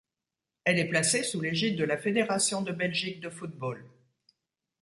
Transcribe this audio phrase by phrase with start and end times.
[0.63, 3.85] Elle est placée sous l'égide de la Fédération de Belgique de football.